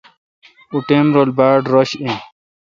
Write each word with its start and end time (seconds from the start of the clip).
او 0.71 0.77
ٹائم 0.87 1.07
رل 1.15 1.29
باڑ 1.37 1.57
رش 1.73 1.91
این۔ 2.01 2.15